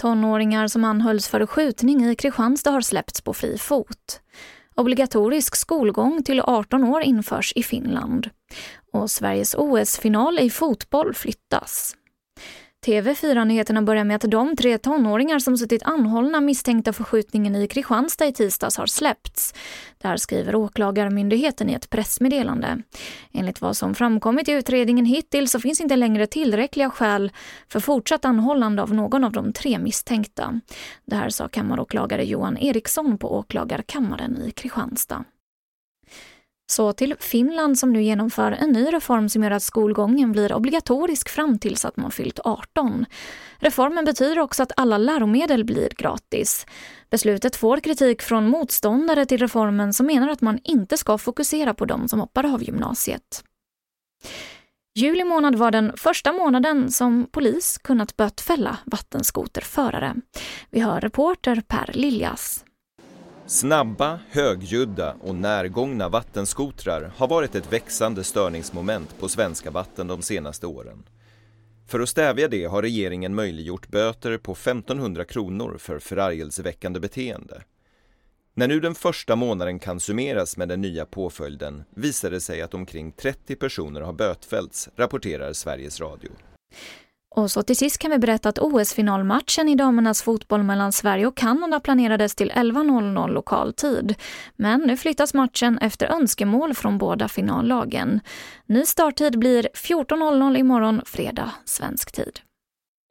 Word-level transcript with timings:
Tonåringar 0.00 0.68
som 0.68 0.84
anhölls 0.84 1.28
för 1.28 1.46
skjutning 1.46 2.10
i 2.10 2.16
Kristianstad 2.16 2.70
har 2.70 2.80
släppts 2.80 3.20
på 3.20 3.34
fri 3.34 3.58
fot. 3.58 4.20
Obligatorisk 4.74 5.56
skolgång 5.56 6.22
till 6.22 6.40
18 6.40 6.84
år 6.84 7.02
införs 7.02 7.52
i 7.56 7.62
Finland. 7.62 8.30
Och 8.92 9.10
Sveriges 9.10 9.54
OS-final 9.54 10.38
i 10.38 10.50
fotboll 10.50 11.14
flyttas. 11.14 11.96
TV4-nyheterna 12.86 13.82
börjar 13.82 14.04
med 14.04 14.16
att 14.16 14.30
de 14.30 14.56
tre 14.56 14.78
tonåringar 14.78 15.38
som 15.38 15.56
suttit 15.56 15.82
anhållna 15.82 16.40
misstänkta 16.40 16.92
för 16.92 17.04
skjutningen 17.04 17.56
i 17.56 17.66
Kristianstad 17.66 18.26
i 18.26 18.32
tisdags 18.32 18.76
har 18.76 18.86
släppts. 18.86 19.54
Det 19.98 20.08
här 20.08 20.16
skriver 20.16 20.54
Åklagarmyndigheten 20.54 21.70
i 21.70 21.72
ett 21.72 21.90
pressmeddelande. 21.90 22.82
Enligt 23.32 23.60
vad 23.60 23.76
som 23.76 23.94
framkommit 23.94 24.48
i 24.48 24.52
utredningen 24.52 25.04
hittills 25.04 25.50
så 25.50 25.60
finns 25.60 25.80
inte 25.80 25.96
längre 25.96 26.26
tillräckliga 26.26 26.90
skäl 26.90 27.32
för 27.68 27.80
fortsatt 27.80 28.24
anhållande 28.24 28.82
av 28.82 28.94
någon 28.94 29.24
av 29.24 29.32
de 29.32 29.52
tre 29.52 29.78
misstänkta. 29.78 30.60
Det 31.04 31.16
här 31.16 31.28
sa 31.28 31.48
kammaråklagare 31.48 32.24
Johan 32.24 32.58
Eriksson 32.58 33.18
på 33.18 33.38
åklagarkammaren 33.38 34.42
i 34.42 34.50
Kristianstad. 34.50 35.24
Så 36.70 36.92
till 36.92 37.14
Finland 37.20 37.78
som 37.78 37.92
nu 37.92 38.02
genomför 38.02 38.52
en 38.52 38.72
ny 38.72 38.92
reform 38.92 39.28
som 39.28 39.42
gör 39.42 39.50
att 39.50 39.62
skolgången 39.62 40.32
blir 40.32 40.52
obligatorisk 40.52 41.28
fram 41.28 41.58
tills 41.58 41.84
att 41.84 41.96
man 41.96 42.10
fyllt 42.10 42.40
18. 42.44 43.06
Reformen 43.58 44.04
betyder 44.04 44.38
också 44.38 44.62
att 44.62 44.72
alla 44.76 44.98
läromedel 44.98 45.64
blir 45.64 45.88
gratis. 45.96 46.66
Beslutet 47.10 47.56
får 47.56 47.80
kritik 47.80 48.22
från 48.22 48.48
motståndare 48.48 49.26
till 49.26 49.38
reformen 49.38 49.92
som 49.92 50.06
menar 50.06 50.28
att 50.28 50.40
man 50.40 50.58
inte 50.64 50.96
ska 50.96 51.18
fokusera 51.18 51.74
på 51.74 51.84
de 51.84 52.08
som 52.08 52.20
hoppar 52.20 52.54
av 52.54 52.62
gymnasiet. 52.62 53.44
Juli 54.94 55.24
månad 55.24 55.54
var 55.54 55.70
den 55.70 55.96
första 55.96 56.32
månaden 56.32 56.90
som 56.90 57.26
polis 57.30 57.78
kunnat 57.78 58.16
bötfälla 58.16 58.78
vattenskoterförare. 58.84 60.16
Vi 60.70 60.80
hör 60.80 61.00
reporter 61.00 61.62
Per 61.68 61.90
Liljas. 61.94 62.64
Snabba, 63.50 64.18
högljudda 64.30 65.16
och 65.20 65.34
närgångna 65.34 66.08
vattenskotrar 66.08 67.12
har 67.16 67.28
varit 67.28 67.54
ett 67.54 67.72
växande 67.72 68.24
störningsmoment 68.24 69.18
på 69.18 69.28
svenska 69.28 69.70
vatten 69.70 70.06
de 70.06 70.22
senaste 70.22 70.66
åren. 70.66 71.08
För 71.86 72.00
att 72.00 72.08
stävja 72.08 72.48
det 72.48 72.64
har 72.64 72.82
regeringen 72.82 73.34
möjliggjort 73.34 73.88
böter 73.88 74.38
på 74.38 74.52
1500 74.52 75.24
kronor 75.24 75.76
för 75.78 75.98
förargelseväckande 75.98 77.00
beteende. 77.00 77.62
När 78.54 78.68
nu 78.68 78.80
den 78.80 78.94
första 78.94 79.36
månaden 79.36 79.78
kan 79.78 80.00
summeras 80.00 80.56
med 80.56 80.68
den 80.68 80.80
nya 80.80 81.06
påföljden 81.06 81.82
visar 81.94 82.30
det 82.30 82.40
sig 82.40 82.62
att 82.62 82.74
omkring 82.74 83.12
30 83.12 83.56
personer 83.56 84.00
har 84.00 84.12
bötfällts, 84.12 84.88
rapporterar 84.96 85.52
Sveriges 85.52 86.00
Radio. 86.00 86.30
Och 87.34 87.50
så 87.50 87.62
till 87.62 87.76
sist 87.76 87.98
kan 87.98 88.10
vi 88.10 88.18
berätta 88.18 88.48
att 88.48 88.58
OS-finalmatchen 88.58 89.68
i 89.68 89.74
damernas 89.74 90.22
fotboll 90.22 90.62
mellan 90.62 90.92
Sverige 90.92 91.26
och 91.26 91.36
Kanada 91.36 91.80
planerades 91.80 92.34
till 92.34 92.50
11.00 92.50 93.28
lokal 93.28 93.72
tid. 93.72 94.14
Men 94.56 94.80
nu 94.80 94.96
flyttas 94.96 95.34
matchen 95.34 95.78
efter 95.78 96.06
önskemål 96.06 96.74
från 96.74 96.98
båda 96.98 97.28
finallagen. 97.28 98.20
Ny 98.66 98.84
starttid 98.84 99.38
blir 99.38 99.68
14.00 99.74 100.58
imorgon, 100.58 101.02
fredag, 101.04 101.50
svensk 101.64 102.12
tid. 102.12 102.40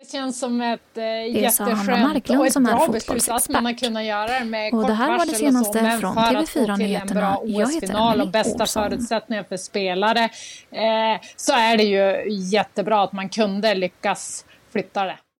Det 0.01 0.11
känns 0.11 0.39
som 0.39 0.61
ett 0.61 0.97
eh, 0.97 1.41
jätteskönt 1.41 2.29
och 2.29 2.47
ett 2.47 2.53
bra 2.53 2.87
beslut 2.91 3.29
att 3.29 3.49
man 3.49 3.65
har 3.65 3.73
kunnat 3.73 4.03
göra 4.03 4.39
det 4.39 4.45
med 4.45 4.73
och 4.73 4.79
kort 4.79 4.87
det 4.87 4.93
här 4.93 5.17
var 5.17 5.25
det 5.25 5.35
senaste 5.35 5.91
så, 5.91 5.99
från 5.99 6.17
TV4 6.17 6.77
Nyheterna. 6.77 7.37
Jag 7.45 7.73
heter 7.73 8.21
och 8.21 8.31
bästa 8.31 8.63
Olsson. 8.63 8.83
förutsättningar 8.83 9.43
för 9.43 9.57
spelare 9.57 10.23
eh, 10.71 11.21
så 11.35 11.53
är 11.53 11.77
det 11.77 11.83
ju 11.83 12.31
jättebra 12.31 13.03
att 13.03 13.11
man 13.11 13.29
kunde 13.29 13.75
lyckas 13.75 14.45
flytta 14.71 15.05
det. 15.05 15.19